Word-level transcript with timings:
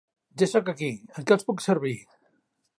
Ja 0.41 0.47
soc 0.53 0.71
aquí. 0.73 0.89
En 1.19 1.29
què 1.29 1.37
els 1.37 1.47
puc 1.51 1.63
servir? 1.69 1.95